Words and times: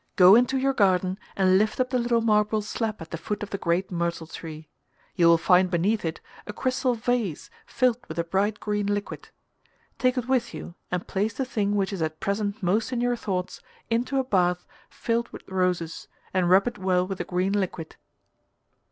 Go 0.15 0.33
into 0.33 0.57
your 0.57 0.73
garden 0.73 1.19
and 1.35 1.59
lift 1.59 1.79
up 1.79 1.91
the 1.91 1.99
little 1.99 2.21
marble 2.21 2.63
slab 2.63 3.03
at 3.03 3.11
the 3.11 3.19
foot 3.19 3.43
of 3.43 3.51
the 3.51 3.59
great 3.59 3.91
myrtle 3.91 4.25
tree. 4.25 4.67
You 5.15 5.27
will 5.27 5.37
find 5.37 5.69
beneath 5.69 6.03
it 6.03 6.19
a 6.47 6.53
crystal 6.53 6.95
vase 6.95 7.51
filled 7.67 7.99
with 8.07 8.17
a 8.17 8.23
bright 8.23 8.59
green 8.59 8.87
liquid. 8.87 9.29
Take 9.99 10.17
it 10.17 10.27
with 10.27 10.55
you 10.55 10.73
and 10.89 11.05
place 11.05 11.35
the 11.35 11.45
thing 11.45 11.75
which 11.75 11.93
is 11.93 12.01
at 12.01 12.19
present 12.19 12.63
most 12.63 12.91
in 12.91 12.99
your 12.99 13.15
thoughts 13.15 13.61
into 13.91 14.17
a 14.17 14.23
bath 14.23 14.65
filled 14.89 15.29
with 15.29 15.47
roses 15.47 16.07
and 16.33 16.49
rub 16.49 16.65
it 16.65 16.79
well 16.79 17.05
with 17.05 17.19
the 17.19 17.23
green 17.23 17.53
liquid. 17.53 17.95